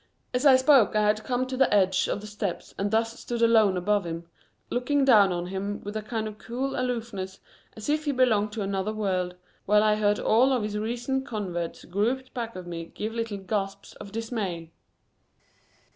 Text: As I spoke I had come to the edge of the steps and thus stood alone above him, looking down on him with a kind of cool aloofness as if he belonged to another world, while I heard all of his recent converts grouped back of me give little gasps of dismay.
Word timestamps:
As 0.33 0.47
I 0.47 0.55
spoke 0.55 0.95
I 0.95 1.03
had 1.03 1.23
come 1.23 1.45
to 1.45 1.55
the 1.55 1.71
edge 1.71 2.07
of 2.09 2.21
the 2.21 2.25
steps 2.25 2.73
and 2.79 2.89
thus 2.89 3.19
stood 3.19 3.43
alone 3.43 3.77
above 3.77 4.03
him, 4.03 4.25
looking 4.71 5.05
down 5.05 5.31
on 5.31 5.45
him 5.45 5.79
with 5.83 5.95
a 5.95 6.01
kind 6.01 6.27
of 6.27 6.39
cool 6.39 6.75
aloofness 6.75 7.39
as 7.77 7.87
if 7.87 8.05
he 8.05 8.11
belonged 8.11 8.51
to 8.53 8.63
another 8.63 8.93
world, 8.95 9.35
while 9.67 9.83
I 9.83 9.97
heard 9.97 10.17
all 10.17 10.53
of 10.53 10.63
his 10.63 10.75
recent 10.75 11.27
converts 11.27 11.85
grouped 11.85 12.33
back 12.33 12.55
of 12.55 12.65
me 12.65 12.85
give 12.85 13.13
little 13.13 13.37
gasps 13.37 13.93
of 13.97 14.11
dismay. 14.11 14.71